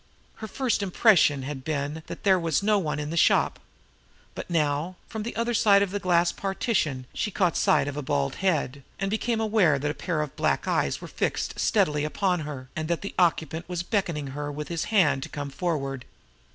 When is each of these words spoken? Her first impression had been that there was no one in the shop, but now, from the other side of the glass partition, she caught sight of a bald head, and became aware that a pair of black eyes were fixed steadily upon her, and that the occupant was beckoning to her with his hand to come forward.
Her 0.37 0.47
first 0.47 0.81
impression 0.81 1.43
had 1.43 1.63
been 1.63 2.01
that 2.07 2.23
there 2.23 2.39
was 2.39 2.63
no 2.63 2.79
one 2.79 2.97
in 2.97 3.11
the 3.11 3.15
shop, 3.17 3.59
but 4.33 4.49
now, 4.49 4.95
from 5.07 5.21
the 5.21 5.35
other 5.35 5.53
side 5.53 5.83
of 5.83 5.91
the 5.91 5.99
glass 5.99 6.31
partition, 6.31 7.05
she 7.13 7.29
caught 7.29 7.55
sight 7.55 7.87
of 7.87 7.95
a 7.95 8.01
bald 8.01 8.37
head, 8.37 8.81
and 8.99 9.11
became 9.11 9.39
aware 9.39 9.77
that 9.77 9.91
a 9.91 9.93
pair 9.93 10.21
of 10.23 10.35
black 10.35 10.67
eyes 10.67 11.01
were 11.01 11.07
fixed 11.07 11.59
steadily 11.59 12.03
upon 12.03 12.39
her, 12.39 12.67
and 12.75 12.87
that 12.87 13.03
the 13.03 13.13
occupant 13.19 13.69
was 13.69 13.83
beckoning 13.83 14.25
to 14.25 14.31
her 14.31 14.51
with 14.51 14.69
his 14.69 14.85
hand 14.85 15.21
to 15.21 15.29
come 15.29 15.51
forward. 15.51 16.03